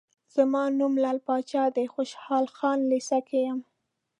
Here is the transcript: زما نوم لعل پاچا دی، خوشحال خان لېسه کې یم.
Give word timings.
زما 0.35 0.63
نوم 0.77 0.93
لعل 1.03 1.19
پاچا 1.27 1.63
دی، 1.75 1.85
خوشحال 1.93 2.45
خان 2.55 2.79
لېسه 2.91 3.19
کې 3.27 3.39
یم. 3.47 3.59